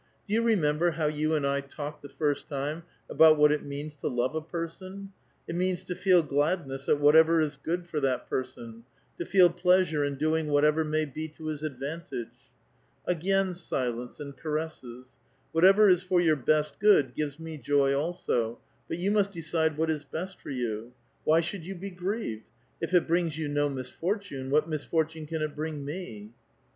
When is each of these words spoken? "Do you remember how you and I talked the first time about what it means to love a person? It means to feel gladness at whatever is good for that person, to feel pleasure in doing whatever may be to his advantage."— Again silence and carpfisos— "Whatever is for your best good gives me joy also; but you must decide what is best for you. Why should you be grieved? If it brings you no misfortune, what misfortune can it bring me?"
"Do 0.27 0.33
you 0.33 0.41
remember 0.41 0.89
how 0.89 1.05
you 1.05 1.35
and 1.35 1.45
I 1.45 1.61
talked 1.61 2.01
the 2.01 2.09
first 2.09 2.47
time 2.49 2.81
about 3.07 3.37
what 3.37 3.51
it 3.51 3.61
means 3.63 3.95
to 3.97 4.07
love 4.07 4.33
a 4.33 4.41
person? 4.41 5.11
It 5.47 5.53
means 5.53 5.83
to 5.83 5.93
feel 5.93 6.23
gladness 6.23 6.89
at 6.89 6.99
whatever 6.99 7.39
is 7.39 7.55
good 7.55 7.85
for 7.85 7.99
that 7.99 8.27
person, 8.27 8.83
to 9.19 9.27
feel 9.27 9.51
pleasure 9.51 10.03
in 10.03 10.15
doing 10.15 10.47
whatever 10.47 10.83
may 10.83 11.05
be 11.05 11.27
to 11.27 11.45
his 11.45 11.61
advantage."— 11.61 12.33
Again 13.15 13.53
silence 13.53 14.19
and 14.19 14.35
carpfisos— 14.35 15.09
"Whatever 15.51 15.87
is 15.87 16.01
for 16.01 16.19
your 16.19 16.35
best 16.35 16.79
good 16.79 17.13
gives 17.13 17.39
me 17.39 17.59
joy 17.59 17.93
also; 17.93 18.57
but 18.87 18.97
you 18.97 19.11
must 19.11 19.31
decide 19.31 19.77
what 19.77 19.91
is 19.91 20.03
best 20.03 20.41
for 20.41 20.49
you. 20.49 20.93
Why 21.25 21.41
should 21.41 21.63
you 21.63 21.75
be 21.75 21.91
grieved? 21.91 22.47
If 22.81 22.95
it 22.95 23.07
brings 23.07 23.37
you 23.37 23.47
no 23.47 23.69
misfortune, 23.69 24.49
what 24.49 24.67
misfortune 24.67 25.27
can 25.27 25.43
it 25.43 25.55
bring 25.55 25.85
me?" 25.85 26.31